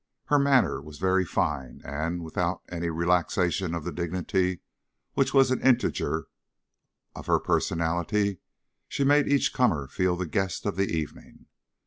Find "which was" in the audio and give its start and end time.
5.13-5.51